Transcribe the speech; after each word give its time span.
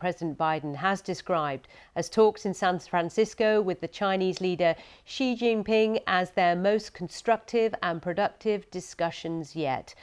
President 0.00 0.38
Biden 0.38 0.76
has 0.76 1.02
described 1.02 1.68
as 1.94 2.08
talks 2.08 2.46
in 2.46 2.54
San 2.54 2.78
Francisco 2.78 3.60
with 3.60 3.82
the 3.82 3.86
Chinese 3.86 4.40
leader 4.40 4.74
Xi 5.04 5.36
Jinping 5.36 6.00
as 6.06 6.30
their 6.30 6.56
most 6.56 6.94
constructive 6.94 7.74
and 7.82 8.00
productive 8.00 8.70
discussions 8.70 9.54
yet. 9.54 9.94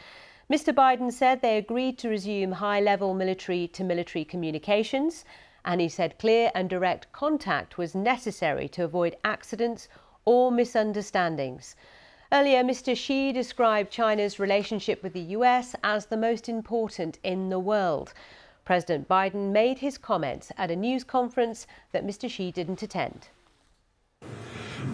Mr. 0.51 0.71
Biden 0.71 1.11
said 1.11 1.41
they 1.41 1.57
agreed 1.57 1.97
to 1.97 2.09
resume 2.09 2.51
high 2.51 2.79
level 2.79 3.15
military 3.15 3.67
to 3.69 3.83
military 3.83 4.23
communications, 4.23 5.25
and 5.65 5.81
he 5.81 5.89
said 5.89 6.19
clear 6.19 6.51
and 6.53 6.69
direct 6.69 7.11
contact 7.11 7.79
was 7.79 7.95
necessary 7.95 8.67
to 8.69 8.83
avoid 8.83 9.17
accidents 9.25 9.89
or 10.25 10.51
misunderstandings. 10.51 11.75
Earlier, 12.31 12.61
Mr. 12.63 12.95
Xi 12.95 13.31
described 13.31 13.89
China's 13.89 14.37
relationship 14.37 15.01
with 15.01 15.13
the 15.13 15.33
US 15.37 15.75
as 15.83 16.05
the 16.05 16.17
most 16.17 16.47
important 16.47 17.17
in 17.23 17.49
the 17.49 17.59
world. 17.59 18.13
President 18.67 19.07
Biden 19.07 19.53
made 19.53 19.79
his 19.79 19.97
comments 19.97 20.51
at 20.57 20.69
a 20.69 20.75
news 20.75 21.05
conference 21.05 21.67
that 21.93 22.05
Mr. 22.05 22.29
Xi 22.29 22.51
didn't 22.51 22.83
attend. 22.83 23.29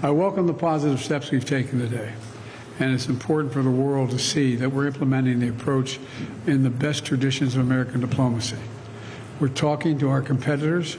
I 0.03 0.11
welcome 0.11 0.45
the 0.45 0.53
positive 0.53 1.01
steps 1.01 1.31
we've 1.31 1.43
taken 1.43 1.79
today, 1.79 2.13
and 2.77 2.93
it's 2.93 3.07
important 3.07 3.51
for 3.51 3.63
the 3.63 3.71
world 3.71 4.11
to 4.11 4.19
see 4.19 4.55
that 4.57 4.69
we're 4.69 4.85
implementing 4.85 5.39
the 5.39 5.47
approach 5.47 5.99
in 6.45 6.61
the 6.61 6.69
best 6.69 7.03
traditions 7.03 7.55
of 7.55 7.61
American 7.61 7.99
diplomacy. 7.99 8.59
We're 9.39 9.47
talking 9.47 9.97
to 9.97 10.09
our 10.09 10.21
competitors 10.21 10.97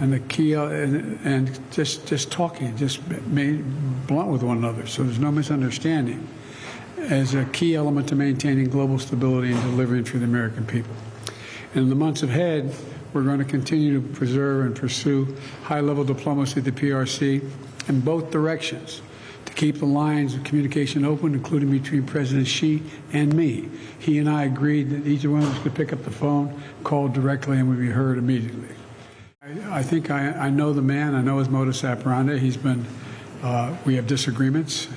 and 0.00 0.12
the 0.12 0.18
key 0.18 0.54
and, 0.54 1.16
and 1.22 1.60
just 1.70 2.08
just 2.08 2.32
talking, 2.32 2.76
just 2.76 3.06
made 3.28 3.62
blunt 4.08 4.30
with 4.30 4.42
one 4.42 4.58
another, 4.58 4.84
so 4.88 5.04
there's 5.04 5.20
no 5.20 5.30
misunderstanding, 5.30 6.26
as 6.98 7.34
a 7.34 7.44
key 7.44 7.76
element 7.76 8.08
to 8.08 8.16
maintaining 8.16 8.68
global 8.68 8.98
stability 8.98 9.52
and 9.52 9.62
delivering 9.62 10.02
for 10.02 10.18
the 10.18 10.24
American 10.24 10.66
people. 10.66 10.96
In 11.74 11.88
the 11.88 11.94
months 11.94 12.24
ahead, 12.24 12.74
we're 13.12 13.22
going 13.22 13.38
to 13.38 13.44
continue 13.44 14.00
to 14.00 14.08
preserve 14.08 14.66
and 14.66 14.74
pursue 14.74 15.36
high-level 15.62 16.04
diplomacy 16.04 16.58
at 16.58 16.64
the 16.64 16.72
PRC 16.72 17.48
in 17.88 18.00
both 18.00 18.32
directions 18.32 19.02
to 19.46 19.52
keep 19.52 19.78
the 19.78 19.86
lines 19.86 20.34
of 20.34 20.42
communication 20.42 21.04
open, 21.04 21.32
including 21.32 21.70
between 21.70 22.02
President 22.04 22.48
Xi 22.48 22.82
and 23.12 23.34
me. 23.34 23.68
He 24.00 24.18
and 24.18 24.28
I 24.28 24.44
agreed 24.44 24.90
that 24.90 25.06
each 25.06 25.24
one 25.24 25.42
of 25.42 25.54
us 25.54 25.62
could 25.62 25.74
pick 25.74 25.92
up 25.92 26.02
the 26.02 26.10
phone, 26.10 26.60
call 26.82 27.08
directly, 27.08 27.58
and 27.58 27.70
we'd 27.70 27.78
be 27.78 27.90
heard 27.90 28.18
immediately. 28.18 28.74
I, 29.68 29.82
think 29.84 30.10
I, 30.10 30.30
I, 30.32 30.50
know 30.50 30.72
the 30.72 30.82
man. 30.82 31.14
I 31.14 31.22
know 31.22 31.38
his 31.38 31.48
modus 31.48 31.84
operandi. 31.84 32.38
He's 32.38 32.56
been. 32.56 32.84
Uh, 33.42 33.76
we 33.84 33.94
have 33.94 34.06
disagreements. 34.06 34.88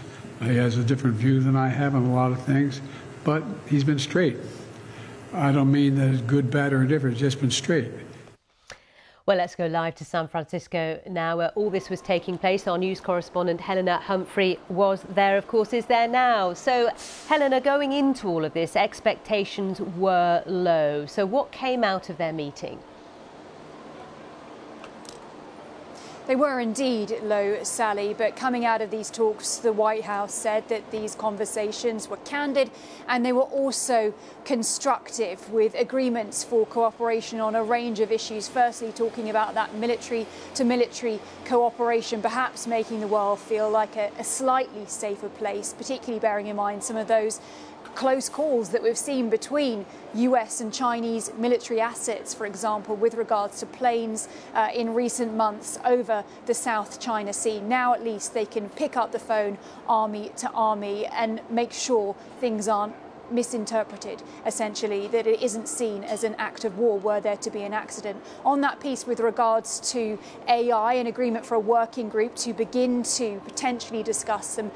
He 0.41 0.57
has 0.57 0.77
a 0.77 0.83
different 0.83 1.15
view 1.15 1.39
than 1.39 1.55
I 1.55 1.69
have 1.69 1.95
on 1.95 2.05
a 2.05 2.13
lot 2.13 2.31
of 2.31 2.43
things, 2.43 2.81
but 3.23 3.43
he's 3.67 3.83
been 3.83 3.99
straight. 3.99 4.37
I 5.33 5.51
don't 5.51 5.71
mean 5.71 5.95
that 5.95 6.09
it's 6.09 6.21
good, 6.21 6.51
bad, 6.51 6.73
or 6.73 6.81
indifferent. 6.83 7.13
It's 7.13 7.21
just 7.21 7.41
been 7.41 7.49
straight. 7.49 7.91
Well, 9.25 9.37
let's 9.37 9.55
go 9.55 9.65
live 9.67 9.95
to 9.95 10.05
San 10.05 10.27
Francisco 10.27 10.99
now, 11.09 11.37
where 11.37 11.49
all 11.55 11.69
this 11.69 11.89
was 11.89 12.01
taking 12.01 12.37
place. 12.37 12.67
Our 12.67 12.77
news 12.77 12.99
correspondent 12.99 13.61
Helena 13.61 13.97
Humphrey 13.97 14.59
was 14.69 15.03
there, 15.09 15.37
of 15.37 15.47
course, 15.47 15.73
is 15.73 15.85
there 15.85 16.07
now. 16.07 16.53
So, 16.53 16.89
Helena, 17.27 17.61
going 17.61 17.93
into 17.93 18.27
all 18.27 18.45
of 18.45 18.53
this, 18.53 18.75
expectations 18.75 19.79
were 19.97 20.43
low. 20.45 21.05
So, 21.05 21.25
what 21.25 21.51
came 21.51 21.83
out 21.83 22.09
of 22.09 22.17
their 22.17 22.33
meeting? 22.33 22.79
They 26.25 26.37
were 26.37 26.61
indeed 26.61 27.19
low, 27.21 27.63
Sally, 27.63 28.13
but 28.13 28.37
coming 28.37 28.63
out 28.63 28.81
of 28.81 28.91
these 28.91 29.09
talks, 29.09 29.57
the 29.57 29.73
White 29.73 30.05
House 30.05 30.33
said 30.33 30.69
that 30.69 30.89
these 30.89 31.15
conversations 31.15 32.07
were 32.07 32.17
candid 32.17 32.71
and 33.09 33.25
they 33.25 33.33
were 33.33 33.41
also 33.41 34.13
constructive 34.45 35.51
with 35.51 35.75
agreements 35.75 36.41
for 36.41 36.65
cooperation 36.65 37.41
on 37.41 37.55
a 37.55 37.63
range 37.63 37.99
of 37.99 38.09
issues. 38.09 38.47
Firstly, 38.47 38.93
talking 38.93 39.29
about 39.29 39.53
that 39.55 39.75
military 39.75 40.25
to 40.55 40.63
military 40.63 41.19
cooperation, 41.43 42.21
perhaps 42.21 42.67
making 42.67 43.01
the 43.01 43.07
world 43.07 43.39
feel 43.39 43.69
like 43.69 43.97
a, 43.97 44.09
a 44.17 44.23
slightly 44.23 44.85
safer 44.87 45.27
place, 45.27 45.73
particularly 45.73 46.21
bearing 46.21 46.47
in 46.47 46.55
mind 46.55 46.85
some 46.85 46.95
of 46.95 47.09
those 47.09 47.41
close 47.95 48.29
calls 48.29 48.69
that 48.69 48.83
we've 48.83 48.97
seen 48.97 49.29
between 49.29 49.85
US 50.13 50.61
and 50.61 50.73
Chinese 50.73 51.31
military 51.37 51.79
assets, 51.79 52.33
for 52.33 52.45
example, 52.45 52.95
with 52.95 53.15
regards 53.15 53.59
to 53.59 53.65
planes 53.65 54.27
uh, 54.53 54.69
in 54.73 54.93
recent 54.93 55.35
months 55.35 55.79
over 55.85 56.23
the 56.45 56.53
South 56.53 56.99
China 56.99 57.33
Sea. 57.33 57.59
Now, 57.59 57.93
at 57.93 58.03
least, 58.03 58.33
they 58.33 58.45
can 58.45 58.69
pick 58.69 58.97
up 58.97 59.11
the 59.11 59.19
phone 59.19 59.57
army 59.87 60.31
to 60.37 60.49
army 60.51 61.05
and 61.07 61.41
make 61.49 61.73
sure 61.73 62.15
things 62.39 62.67
aren't 62.67 62.95
misinterpreted, 63.31 64.21
essentially, 64.45 65.07
that 65.07 65.27
it 65.27 65.41
isn't 65.41 65.67
seen 65.67 66.03
as 66.03 66.23
an 66.23 66.35
act 66.35 66.65
of 66.65 66.77
war 66.77 66.99
were 66.99 67.19
there 67.19 67.37
to 67.37 67.49
be 67.49 67.63
an 67.63 67.73
accident. 67.73 68.21
On 68.45 68.61
that 68.61 68.79
piece, 68.79 69.07
with 69.07 69.19
regards 69.19 69.79
to 69.91 70.19
AI, 70.47 70.93
an 70.93 71.07
agreement 71.07 71.45
for 71.45 71.55
a 71.55 71.59
working 71.59 72.09
group 72.09 72.35
to 72.35 72.53
begin 72.53 73.03
to 73.03 73.39
potentially 73.45 74.03
discuss 74.03 74.47
some 74.47 74.71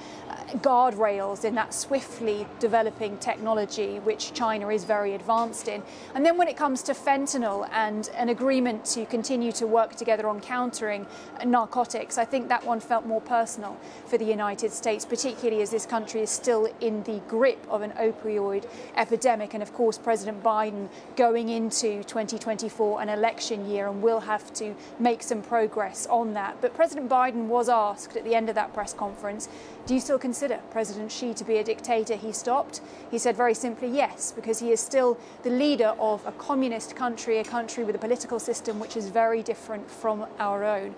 guardrails 0.55 1.43
in 1.43 1.55
that 1.55 1.73
swiftly 1.73 2.47
developing 2.59 3.17
technology, 3.17 3.99
which 3.99 4.33
China 4.33 4.69
is 4.69 4.85
very 4.85 5.13
advanced 5.13 5.67
in. 5.67 5.83
And 6.15 6.25
then 6.25 6.37
when 6.37 6.47
it 6.47 6.55
comes 6.55 6.81
to 6.83 6.93
fentanyl 6.93 7.67
and 7.71 8.09
an 8.15 8.29
agreement 8.29 8.85
to 8.85 9.05
continue 9.05 9.51
to 9.53 9.67
work 9.67 9.95
together 9.95 10.27
on 10.27 10.39
countering 10.39 11.05
narcotics, 11.45 12.17
I 12.17 12.25
think 12.25 12.47
that 12.49 12.65
one 12.65 12.79
felt 12.79 13.05
more 13.05 13.21
personal 13.21 13.77
for 14.05 14.17
the 14.17 14.25
United 14.25 14.71
States, 14.71 15.05
particularly 15.05 15.61
as 15.61 15.69
this 15.69 15.85
country 15.85 16.21
is 16.21 16.29
still 16.29 16.69
in 16.79 17.03
the 17.03 17.19
grip 17.27 17.65
of 17.69 17.81
an 17.81 17.91
opioid 17.91 18.65
epidemic. 18.95 19.53
And 19.53 19.61
of 19.61 19.73
course, 19.73 19.97
President 19.97 20.41
Biden 20.43 20.87
going 21.15 21.49
into 21.49 22.03
2024, 22.03 23.01
an 23.01 23.09
election 23.09 23.69
year, 23.69 23.87
and 23.87 24.01
will 24.01 24.21
have 24.21 24.53
to 24.53 24.75
make 24.97 25.23
some 25.23 25.41
progress 25.41 26.07
on 26.07 26.33
that. 26.35 26.61
But 26.61 26.73
President 26.73 27.09
Biden 27.09 27.47
was 27.47 27.67
asked 27.67 28.15
at 28.15 28.23
the 28.23 28.33
end 28.33 28.47
of 28.47 28.55
that 28.55 28.73
press 28.73 28.93
conference, 28.93 29.49
do 29.85 29.93
you 29.93 29.99
still 29.99 30.19
consider 30.19 30.36
President 30.71 31.11
Xi 31.11 31.33
to 31.33 31.43
be 31.43 31.57
a 31.57 31.63
dictator? 31.63 32.15
He 32.15 32.31
stopped. 32.31 32.81
He 33.09 33.17
said 33.17 33.35
very 33.35 33.53
simply 33.53 33.87
yes, 33.87 34.31
because 34.31 34.59
he 34.59 34.71
is 34.71 34.79
still 34.79 35.17
the 35.43 35.49
leader 35.49 35.93
of 35.99 36.25
a 36.25 36.31
communist 36.33 36.95
country, 36.95 37.39
a 37.39 37.43
country 37.43 37.83
with 37.83 37.95
a 37.95 37.99
political 37.99 38.39
system 38.39 38.79
which 38.79 38.95
is 38.95 39.09
very 39.09 39.41
different 39.41 39.89
from 39.89 40.25
our 40.39 40.63
own. 40.63 40.95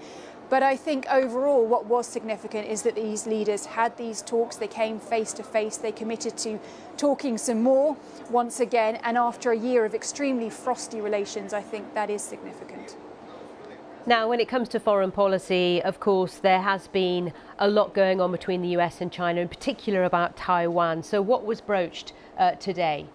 But 0.50 0.64
I 0.64 0.76
think 0.76 1.06
overall, 1.12 1.66
what 1.66 1.86
was 1.86 2.08
significant 2.08 2.68
is 2.68 2.82
that 2.82 2.96
these 2.96 3.28
leaders 3.28 3.68
had 3.68 3.96
these 3.98 4.24
talks, 4.24 4.56
they 4.56 4.68
came 4.68 5.00
face 5.00 5.32
to 5.34 5.44
face, 5.44 5.78
they 5.78 5.92
committed 5.92 6.38
to 6.40 6.60
talking 6.98 7.38
some 7.38 7.62
more 7.62 7.96
once 8.32 8.60
again, 8.60 8.96
and 9.04 9.16
after 9.16 9.52
a 9.52 9.58
year 9.58 9.86
of 9.86 9.94
extremely 9.94 10.50
frosty 10.50 11.02
relations, 11.02 11.54
I 11.54 11.62
think 11.62 11.94
that 11.94 12.10
is 12.10 12.24
significant. 12.24 12.96
Now, 14.10 14.28
when 14.28 14.40
it 14.40 14.48
comes 14.48 14.68
to 14.70 14.80
foreign 14.80 15.12
policy, 15.12 15.84
of 15.84 16.00
course, 16.00 16.38
there 16.38 16.62
has 16.64 16.88
been 16.88 17.32
a 17.60 17.68
lot 17.70 17.94
going 17.94 18.20
on 18.20 18.32
between 18.32 18.64
the 18.64 18.70
US 18.70 19.02
and 19.02 19.12
China, 19.12 19.40
in 19.40 19.48
particular 19.48 20.04
about 20.04 20.36
Taiwan. 20.36 21.04
So, 21.04 21.22
what 21.22 21.46
was 21.46 21.62
broached 21.62 22.14
uh, 22.36 22.54
today? 22.54 23.06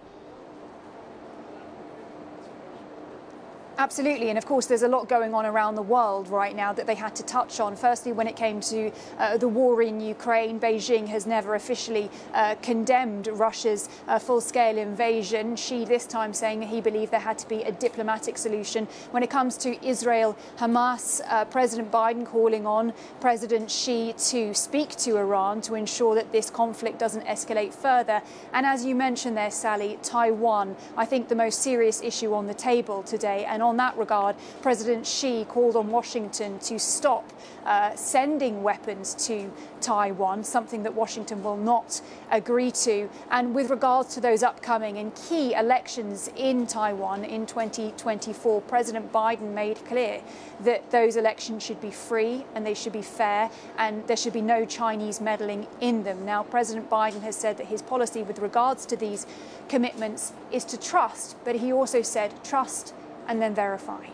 Absolutely, 3.77 4.29
and 4.29 4.39
of 4.39 4.47
course, 4.47 4.67
there's 4.67 4.83
a 4.83 4.89
lot 4.89 5.09
going 5.09 5.35
on 5.35 5.45
around 5.45 5.75
the 5.75 5.83
world 5.83 6.29
right 6.29 6.55
now 6.55 6.73
that 6.73 6.87
they 6.87 6.95
had 6.95 7.17
to 7.17 7.25
touch 7.25 7.59
on. 7.59 7.75
Firstly, 7.75 8.13
when 8.13 8.29
it 8.29 8.37
came 8.37 8.61
to 8.61 8.93
uh, 9.19 9.37
the 9.37 9.49
war 9.49 9.83
in 9.83 10.01
Ukraine, 10.01 10.61
Beijing 10.61 11.09
has 11.09 11.27
never 11.27 11.57
officially 11.57 12.09
uh, 12.35 12.55
condemned 12.63 13.27
Russia's 13.27 13.89
uh, 14.07 14.21
full 14.21 14.41
scale 14.41 14.79
invasion. 14.79 15.57
Xi, 15.57 15.85
this 15.85 16.07
time, 16.07 16.33
saying 16.33 16.63
he 16.63 16.81
believed 16.81 17.11
there 17.11 17.19
had 17.19 17.37
to 17.39 17.49
be 17.49 17.63
a 17.63 17.73
diplomatic 17.73 18.39
solution. 18.39 18.87
When 19.11 19.25
it 19.25 19.31
comes 19.31 19.57
to 19.59 19.85
Israel 19.85 20.37
Hamas, 20.59 21.21
uh, 21.29 21.45
President 21.47 21.91
Biden 21.91 22.25
calling 22.25 22.67
on 22.67 22.93
President 23.21 23.69
Xi 23.73 24.13
to 24.31 24.55
speak 24.55 24.91
to 24.99 25.17
Iran 25.17 25.61
to 25.63 25.75
ensure 25.75 26.15
that 26.15 26.31
this 26.31 26.49
conflict 26.49 27.01
doesn't 27.01 27.27
escalate 27.27 27.75
further. 27.75 28.23
And 28.53 28.67
as 28.67 28.85
you 28.85 28.95
mentioned 28.95 29.37
there, 29.37 29.51
Sally, 29.51 29.99
Taiwan, 30.01 30.77
I 30.97 31.07
think 31.07 31.27
the 31.27 31.35
most 31.35 31.61
serious 31.61 32.01
issue 32.03 32.35
on 32.35 32.47
the 32.47 32.55
table 32.55 33.03
today. 33.03 33.45
And 33.45 33.64
on 33.65 33.77
that 33.79 33.97
regard, 33.97 34.37
President 34.63 35.07
Xi 35.07 35.45
called 35.47 35.77
on 35.77 35.89
Washington 35.89 36.59
to 36.61 36.79
stop 36.79 37.33
uh, 37.65 37.95
sending 37.97 38.63
weapons 38.63 39.15
to 39.27 39.51
Taiwan, 39.81 40.45
something 40.45 40.83
that 40.83 40.95
Washington 40.95 41.43
will 41.43 41.57
not 41.57 42.01
agree 42.31 42.71
to. 42.71 43.09
And 43.31 43.55
with 43.55 43.71
regards 43.71 44.15
to 44.15 44.21
those 44.21 44.43
upcoming 44.43 44.99
and 44.99 45.15
key 45.15 45.55
elections 45.55 46.31
in 46.37 46.67
Taiwan 46.67 47.25
in 47.25 47.47
2024, 47.47 48.61
President 48.63 49.13
Biden 49.13 49.55
made 49.55 49.85
clear 49.87 50.21
that 50.61 50.91
those 50.91 51.17
elections 51.17 51.63
should 51.63 51.81
be 51.81 51.91
free 51.91 52.45
and 52.55 52.67
they 52.67 52.75
should 52.75 52.93
be 52.93 53.03
fair 53.03 53.51
and 53.79 54.07
there 54.07 54.17
should 54.17 54.33
be 54.33 54.43
no 54.43 54.65
Chinese 54.65 55.21
meddling 55.21 55.67
in 55.81 56.05
them. 56.05 56.25
Now, 56.25 56.43
President 56.43 56.91
Biden 56.91 57.23
has 57.23 57.37
said 57.37 57.57
that 57.59 57.67
his 57.67 57.83
policy 57.83 58.23
with 58.23 58.39
regards 58.39 58.87
to 58.87 58.97
these 58.97 59.27
commitments 59.69 60.33
is 60.53 60.65
to 60.67 60.79
trust, 60.79 61.37
but 61.45 61.57
he 61.57 61.73
also 61.73 62.03
said 62.03 62.33
trust 62.45 62.95
and 63.29 63.41
then 63.41 63.55
verify. 63.55 64.05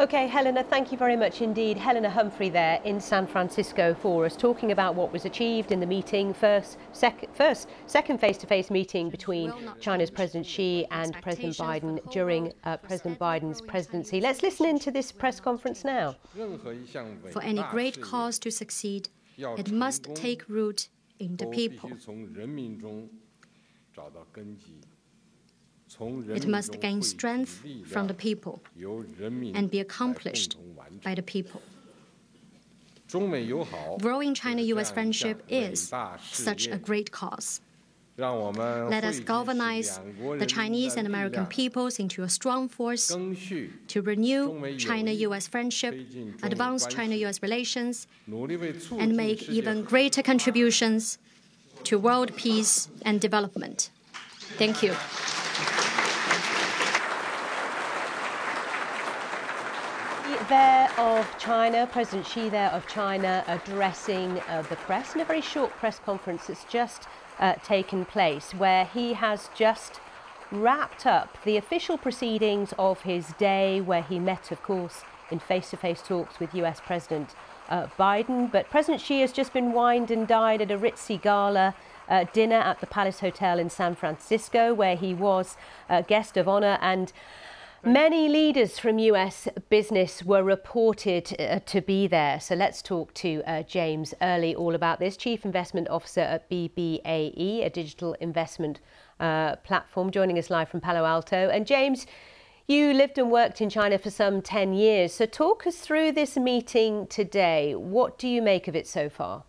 Okay, 0.00 0.26
Helena, 0.26 0.64
thank 0.64 0.90
you 0.90 0.98
very 0.98 1.14
much 1.14 1.40
indeed. 1.40 1.78
Helena 1.78 2.10
Humphrey 2.10 2.48
there 2.48 2.80
in 2.84 3.00
San 3.00 3.28
Francisco 3.28 3.94
for 3.94 4.24
us, 4.26 4.34
talking 4.34 4.72
about 4.72 4.96
what 4.96 5.12
was 5.12 5.24
achieved 5.24 5.70
in 5.70 5.78
the 5.78 5.86
meeting, 5.86 6.34
first, 6.34 6.78
sec 6.92 7.32
first 7.32 7.68
second 7.86 8.18
face-to-face 8.18 8.66
-face 8.66 8.70
meeting 8.72 9.08
between 9.08 9.52
China's 9.78 10.10
President 10.10 10.46
Xi 10.46 10.84
and 10.90 11.14
President 11.22 11.56
Biden 11.56 12.00
during 12.10 12.52
uh, 12.64 12.76
President 12.78 13.20
Biden's 13.20 13.60
presidency. 13.60 14.20
Let's 14.20 14.42
listen 14.42 14.66
into 14.66 14.90
this 14.90 15.12
press 15.12 15.38
conference 15.38 15.84
now. 15.84 16.16
For 17.30 17.42
any 17.42 17.62
great 17.70 18.00
cause 18.00 18.40
to 18.40 18.50
succeed, 18.50 19.08
it 19.38 19.70
must 19.70 20.12
take 20.16 20.48
root 20.48 20.88
in 21.20 21.36
the 21.36 21.46
people. 21.46 21.90
It 26.00 26.46
must 26.46 26.80
gain 26.80 27.02
strength 27.02 27.64
from 27.86 28.06
the 28.06 28.14
people 28.14 28.62
and 29.54 29.70
be 29.70 29.80
accomplished 29.80 30.56
by 31.02 31.14
the 31.14 31.22
people. 31.22 31.62
Growing 34.00 34.34
China 34.34 34.62
US 34.62 34.90
friendship 34.90 35.42
is 35.48 35.92
such 36.32 36.66
a 36.66 36.78
great 36.78 37.10
cause. 37.12 37.60
Let 38.16 39.04
us 39.04 39.18
galvanize 39.20 39.98
the 40.38 40.46
Chinese 40.46 40.96
and 40.96 41.06
American 41.06 41.46
peoples 41.46 41.98
into 41.98 42.22
a 42.22 42.28
strong 42.28 42.68
force 42.68 43.08
to 43.88 44.02
renew 44.02 44.76
China 44.76 45.10
US 45.12 45.46
friendship, 45.48 45.94
advance 46.42 46.86
China 46.86 47.14
US 47.26 47.42
relations, 47.42 48.06
and 48.26 49.16
make 49.16 49.48
even 49.48 49.82
greater 49.82 50.22
contributions 50.22 51.18
to 51.84 51.98
world 51.98 52.34
peace 52.36 52.88
and 53.02 53.20
development. 53.20 53.90
Thank 54.58 54.82
you. 54.82 54.94
There 60.48 60.90
of 60.98 61.26
China, 61.38 61.86
President 61.90 62.26
Xi 62.26 62.48
there 62.48 62.70
of 62.70 62.86
China 62.86 63.44
addressing 63.46 64.40
uh, 64.40 64.62
the 64.68 64.76
press 64.76 65.14
in 65.14 65.20
a 65.20 65.24
very 65.24 65.40
short 65.40 65.70
press 65.72 65.98
conference 65.98 66.46
that's 66.46 66.64
just 66.64 67.06
uh, 67.38 67.54
taken 67.64 68.04
place 68.04 68.52
where 68.52 68.84
he 68.84 69.12
has 69.12 69.48
just 69.54 70.00
wrapped 70.50 71.06
up 71.06 71.38
the 71.44 71.56
official 71.56 71.96
proceedings 71.96 72.74
of 72.78 73.02
his 73.02 73.28
day 73.38 73.80
where 73.80 74.02
he 74.02 74.18
met, 74.18 74.50
of 74.50 74.62
course, 74.62 75.02
in 75.30 75.38
face-to-face 75.38 76.02
talks 76.02 76.38
with 76.40 76.54
US 76.54 76.80
President 76.80 77.34
uh, 77.68 77.86
Biden. 77.98 78.50
But 78.50 78.70
President 78.70 79.00
Xi 79.00 79.20
has 79.20 79.32
just 79.32 79.52
been 79.52 79.72
wined 79.72 80.10
and 80.10 80.26
dined 80.26 80.62
at 80.62 80.70
a 80.70 80.78
ritzy 80.78 81.20
gala 81.20 81.74
uh, 82.08 82.24
dinner 82.32 82.56
at 82.56 82.80
the 82.80 82.86
Palace 82.86 83.20
Hotel 83.20 83.58
in 83.58 83.70
San 83.70 83.94
Francisco 83.94 84.74
where 84.74 84.96
he 84.96 85.14
was 85.14 85.56
a 85.88 86.02
guest 86.02 86.36
of 86.36 86.48
honor 86.48 86.78
and 86.80 87.12
Many 87.86 88.30
leaders 88.30 88.78
from 88.78 88.98
US 88.98 89.46
business 89.68 90.24
were 90.24 90.42
reported 90.42 91.36
uh, 91.38 91.60
to 91.66 91.82
be 91.82 92.06
there. 92.06 92.40
So 92.40 92.54
let's 92.54 92.80
talk 92.80 93.12
to 93.14 93.42
uh, 93.46 93.62
James 93.64 94.14
Early 94.22 94.54
all 94.54 94.74
about 94.74 95.00
this, 95.00 95.18
Chief 95.18 95.44
Investment 95.44 95.88
Officer 95.90 96.22
at 96.22 96.48
BBAE, 96.48 97.66
a 97.66 97.68
digital 97.68 98.14
investment 98.14 98.80
uh, 99.20 99.56
platform, 99.56 100.10
joining 100.10 100.38
us 100.38 100.48
live 100.48 100.70
from 100.70 100.80
Palo 100.80 101.04
Alto. 101.04 101.50
And 101.50 101.66
James, 101.66 102.06
you 102.66 102.94
lived 102.94 103.18
and 103.18 103.30
worked 103.30 103.60
in 103.60 103.68
China 103.68 103.98
for 103.98 104.10
some 104.10 104.40
10 104.40 104.72
years. 104.72 105.12
So 105.12 105.26
talk 105.26 105.66
us 105.66 105.76
through 105.76 106.12
this 106.12 106.38
meeting 106.38 107.06
today. 107.08 107.74
What 107.74 108.18
do 108.18 108.28
you 108.28 108.40
make 108.40 108.66
of 108.66 108.74
it 108.74 108.86
so 108.86 109.10
far? 109.10 109.44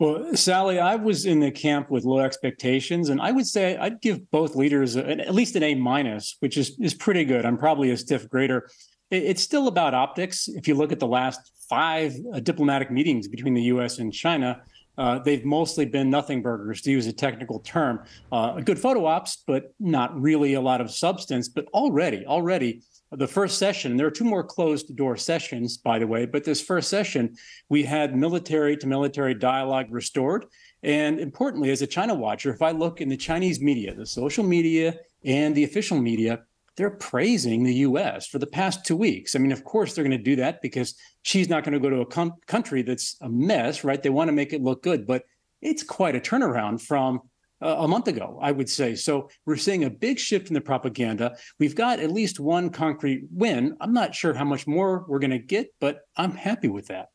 Well, 0.00 0.34
Sally, 0.34 0.80
I 0.80 0.96
was 0.96 1.24
in 1.24 1.38
the 1.38 1.52
camp 1.52 1.88
with 1.88 2.04
low 2.04 2.18
expectations, 2.18 3.10
and 3.10 3.20
I 3.20 3.30
would 3.30 3.46
say 3.46 3.76
I'd 3.76 4.00
give 4.00 4.28
both 4.30 4.56
leaders 4.56 4.96
a, 4.96 5.08
at 5.08 5.34
least 5.34 5.54
an 5.54 5.62
A 5.62 5.76
minus, 5.76 6.36
which 6.40 6.56
is 6.56 6.76
is 6.80 6.94
pretty 6.94 7.24
good. 7.24 7.44
I'm 7.44 7.58
probably 7.58 7.90
a 7.90 7.96
stiff 7.96 8.28
grader. 8.28 8.68
It's 9.10 9.42
still 9.42 9.68
about 9.68 9.94
optics. 9.94 10.48
If 10.48 10.66
you 10.66 10.74
look 10.74 10.90
at 10.90 10.98
the 10.98 11.06
last 11.06 11.52
five 11.68 12.16
uh, 12.32 12.40
diplomatic 12.40 12.90
meetings 12.90 13.28
between 13.28 13.54
the 13.54 13.62
U.S. 13.62 13.98
and 13.98 14.12
China, 14.12 14.60
uh, 14.98 15.18
they've 15.18 15.44
mostly 15.44 15.84
been 15.84 16.10
nothing 16.10 16.42
burgers, 16.42 16.80
to 16.82 16.90
use 16.90 17.06
a 17.06 17.12
technical 17.12 17.60
term. 17.60 18.02
Uh, 18.30 18.60
good 18.60 18.78
photo 18.78 19.06
ops, 19.06 19.42
but 19.46 19.74
not 19.80 20.20
really 20.20 20.54
a 20.54 20.60
lot 20.60 20.80
of 20.80 20.90
substance. 20.90 21.48
But 21.48 21.66
already, 21.74 22.24
already, 22.26 22.82
the 23.10 23.28
first 23.28 23.58
session, 23.58 23.96
there 23.96 24.06
are 24.06 24.10
two 24.10 24.24
more 24.24 24.42
closed 24.42 24.96
door 24.96 25.16
sessions, 25.16 25.76
by 25.76 25.98
the 25.98 26.06
way, 26.06 26.26
but 26.26 26.44
this 26.44 26.60
first 26.60 26.88
session, 26.88 27.36
we 27.68 27.84
had 27.84 28.16
military 28.16 28.76
to 28.78 28.86
military 28.86 29.34
dialogue 29.34 29.86
restored. 29.90 30.46
And 30.82 31.20
importantly, 31.20 31.70
as 31.70 31.82
a 31.82 31.86
China 31.86 32.14
watcher, 32.14 32.52
if 32.52 32.60
I 32.60 32.72
look 32.72 33.00
in 33.00 33.08
the 33.08 33.16
Chinese 33.16 33.60
media, 33.60 33.94
the 33.94 34.06
social 34.06 34.44
media 34.44 34.98
and 35.24 35.54
the 35.54 35.64
official 35.64 35.98
media, 35.98 36.42
they're 36.76 36.90
praising 36.90 37.62
the 37.62 37.74
US 37.74 38.26
for 38.26 38.38
the 38.38 38.46
past 38.46 38.84
two 38.84 38.96
weeks. 38.96 39.34
I 39.34 39.38
mean, 39.38 39.52
of 39.52 39.64
course, 39.64 39.94
they're 39.94 40.04
going 40.04 40.16
to 40.16 40.22
do 40.22 40.36
that 40.36 40.60
because 40.62 40.94
Xi's 41.24 41.48
not 41.48 41.64
going 41.64 41.74
to 41.74 41.80
go 41.80 41.90
to 41.90 42.00
a 42.00 42.06
com- 42.06 42.34
country 42.46 42.82
that's 42.82 43.16
a 43.20 43.28
mess, 43.28 43.84
right? 43.84 44.02
They 44.02 44.10
want 44.10 44.28
to 44.28 44.32
make 44.32 44.52
it 44.52 44.62
look 44.62 44.82
good, 44.82 45.06
but 45.06 45.24
it's 45.62 45.82
quite 45.82 46.16
a 46.16 46.20
turnaround 46.20 46.80
from 46.80 47.20
uh, 47.62 47.76
a 47.78 47.88
month 47.88 48.08
ago, 48.08 48.38
I 48.42 48.52
would 48.52 48.68
say. 48.68 48.94
So 48.94 49.30
we're 49.46 49.56
seeing 49.56 49.84
a 49.84 49.90
big 49.90 50.18
shift 50.18 50.48
in 50.48 50.54
the 50.54 50.60
propaganda. 50.60 51.36
We've 51.58 51.74
got 51.74 52.00
at 52.00 52.10
least 52.10 52.40
one 52.40 52.70
concrete 52.70 53.24
win. 53.30 53.76
I'm 53.80 53.94
not 53.94 54.14
sure 54.14 54.34
how 54.34 54.44
much 54.44 54.66
more 54.66 55.04
we're 55.08 55.20
going 55.20 55.30
to 55.30 55.38
get, 55.38 55.68
but 55.80 56.00
I'm 56.16 56.32
happy 56.32 56.68
with 56.68 56.88
that. 56.88 57.08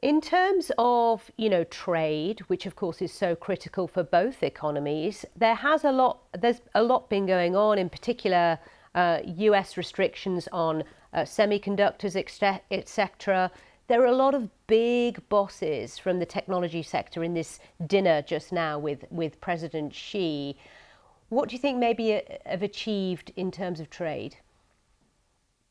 In 0.00 0.20
terms 0.20 0.70
of, 0.78 1.28
you 1.36 1.48
know, 1.48 1.64
trade, 1.64 2.38
which 2.46 2.66
of 2.66 2.76
course 2.76 3.02
is 3.02 3.12
so 3.12 3.34
critical 3.34 3.88
for 3.88 4.04
both 4.04 4.44
economies, 4.44 5.24
there 5.34 5.56
has 5.56 5.82
a 5.82 5.90
lot, 5.90 6.20
there's 6.38 6.60
a 6.76 6.84
lot 6.84 7.10
been 7.10 7.26
going 7.26 7.56
on, 7.56 7.78
in 7.78 7.88
particular, 7.88 8.60
uh, 8.94 9.18
US 9.24 9.76
restrictions 9.76 10.48
on 10.52 10.84
uh, 11.12 11.22
semiconductors, 11.22 12.14
etc. 12.14 13.50
There 13.88 14.00
are 14.00 14.06
a 14.06 14.14
lot 14.14 14.36
of 14.36 14.48
big 14.68 15.28
bosses 15.28 15.98
from 15.98 16.20
the 16.20 16.26
technology 16.26 16.84
sector 16.84 17.24
in 17.24 17.34
this 17.34 17.58
dinner 17.84 18.22
just 18.22 18.52
now 18.52 18.78
with, 18.78 19.04
with 19.10 19.40
President 19.40 19.92
Xi. 19.92 20.56
What 21.28 21.48
do 21.48 21.56
you 21.56 21.60
think 21.60 21.76
maybe 21.76 22.14
uh, 22.14 22.20
have 22.46 22.62
achieved 22.62 23.32
in 23.34 23.50
terms 23.50 23.80
of 23.80 23.90
trade? 23.90 24.36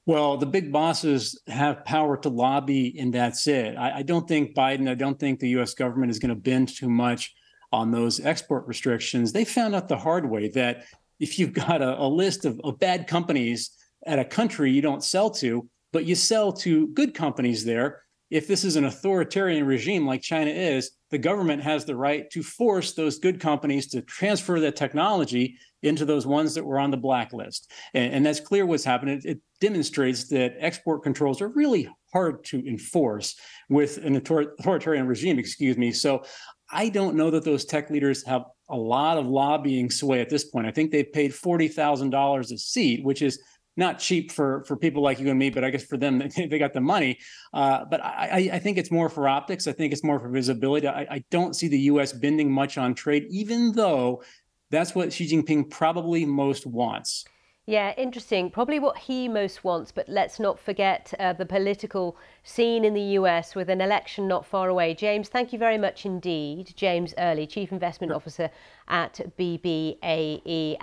Well, 0.08 0.38
the 0.38 0.46
big 0.46 0.72
bosses 0.72 1.38
have 1.48 1.84
power 1.84 2.16
to 2.16 2.30
lobby, 2.30 2.98
and 2.98 3.14
that's 3.14 3.46
it. 3.46 3.76
I, 3.76 3.98
I 3.98 4.02
don't 4.04 4.26
think 4.26 4.56
Biden, 4.56 4.90
I 4.90 4.94
don't 4.94 5.20
think 5.20 5.42
the 5.42 5.50
US 5.60 5.74
government 5.74 6.12
is 6.12 6.18
going 6.18 6.34
to 6.34 6.42
bend 6.42 6.70
too 6.70 6.90
much 6.90 7.36
on 7.74 7.92
those 7.92 8.22
export 8.22 8.66
restrictions. 8.68 9.34
They 9.34 9.44
found 9.44 9.76
out 9.76 9.90
the 9.90 9.98
hard 9.98 10.30
way 10.30 10.48
that 10.52 10.86
if 11.20 11.38
you've 11.38 11.52
got 11.52 11.82
a, 11.82 12.02
a 12.02 12.08
list 12.08 12.46
of, 12.46 12.58
of 12.64 12.80
bad 12.80 13.06
companies 13.06 13.72
at 14.06 14.18
a 14.18 14.24
country 14.24 14.72
you 14.72 14.82
don't 14.82 15.04
sell 15.04 15.30
to, 15.32 15.68
but 15.92 16.06
you 16.06 16.16
sell 16.16 16.54
to 16.54 16.88
good 16.88 17.14
companies 17.14 17.66
there, 17.66 18.02
if 18.30 18.48
this 18.48 18.64
is 18.64 18.78
an 18.78 18.86
authoritarian 18.86 19.66
regime 19.66 20.08
like 20.08 20.22
China 20.22 20.52
is, 20.52 20.92
the 21.10 21.18
government 21.18 21.64
has 21.64 21.86
the 21.86 21.96
right 21.96 22.30
to 22.32 22.44
force 22.44 22.94
those 22.94 23.20
good 23.20 23.40
companies 23.40 23.88
to 23.88 24.02
transfer 24.02 24.60
that 24.60 24.76
technology 24.76 25.58
into 25.84 26.06
those 26.06 26.26
ones 26.26 26.56
that 26.56 26.66
were 26.66 26.80
on 26.80 26.92
the 26.92 26.98
blacklist. 26.98 27.72
And, 27.94 28.14
and 28.16 28.26
that's 28.26 28.40
clear 28.40 28.66
what's 28.66 28.84
happening. 28.84 29.18
It, 29.18 29.26
it, 29.26 29.42
demonstrates 29.60 30.28
that 30.28 30.54
export 30.60 31.02
controls 31.02 31.42
are 31.42 31.48
really 31.48 31.90
hard 32.14 32.44
to 32.44 32.64
enforce 32.68 33.36
with 33.70 33.98
an 33.98 34.16
authoritarian 34.16 35.08
regime, 35.08 35.40
excuse 35.40 35.76
me. 35.78 35.92
So 35.92 36.24
I 36.72 36.90
don't 36.90 37.16
know 37.16 37.32
that 37.32 37.44
those 37.44 37.66
tech 37.66 37.90
leaders 37.90 38.24
have 38.28 38.44
a 38.70 38.78
lot 38.78 39.18
of 39.18 39.26
lobbying 39.26 39.90
sway 39.90 40.22
at 40.22 40.30
this 40.30 40.44
point. 40.44 40.68
I 40.68 40.72
think 40.72 40.92
they've 40.92 41.12
paid 41.12 41.32
$40,000 41.32 42.52
a 42.52 42.58
seat, 42.60 43.04
which 43.04 43.24
is 43.24 43.42
not 43.78 44.00
cheap 44.00 44.32
for 44.32 44.64
for 44.66 44.76
people 44.76 45.02
like 45.02 45.20
you 45.20 45.30
and 45.30 45.40
me, 45.40 45.50
but 45.50 45.64
I 45.64 45.70
guess 45.70 45.84
for 45.84 45.98
them 45.98 46.18
they 46.36 46.60
got 46.60 46.74
the 46.74 46.82
money. 46.82 47.20
Uh, 47.54 47.86
but 47.86 48.04
I, 48.04 48.50
I 48.54 48.60
think 48.60 48.78
it's 48.78 48.92
more 48.92 49.08
for 49.08 49.30
optics. 49.30 49.68
I 49.68 49.72
think 49.72 49.94
it's 49.94 50.04
more 50.04 50.20
for 50.20 50.30
visibility. 50.30 50.88
I, 50.88 51.02
I 51.02 51.24
don't 51.30 51.56
see 51.56 51.68
the 51.68 51.80
U.S. 51.92 52.12
bending 52.12 52.52
much 52.52 52.78
on 52.78 52.96
trade, 52.96 53.28
even 53.30 53.72
though 53.72 54.24
that's 54.72 54.94
what 54.94 55.14
Xi 55.14 55.28
Jinping 55.28 55.70
probably 55.70 56.26
most 56.26 56.66
wants. 56.66 57.24
Yeah, 57.70 57.94
interesting. 57.98 58.50
Probably 58.50 58.80
what 58.80 58.98
he 58.98 59.28
most 59.28 59.66
wants, 59.66 59.92
but 59.92 60.08
let's 60.08 60.40
not 60.40 60.58
forget 60.58 61.14
uh, 61.20 61.34
the 61.34 61.46
political 61.46 62.16
scene 62.44 62.86
in 62.86 62.94
the 62.94 63.18
US 63.20 63.56
with 63.56 63.70
an 63.70 63.82
election 63.82 64.26
not 64.26 64.46
far 64.46 64.70
away. 64.70 64.94
James, 64.94 65.28
thank 65.28 65.52
you 65.52 65.60
very 65.60 65.78
much 65.78 66.06
indeed. 66.06 66.72
James 66.78 67.14
Early, 67.18 67.46
Chief 67.46 67.74
Investment 67.74 68.14
Officer 68.14 68.50
at 68.88 69.20
BBAE. 69.38 70.76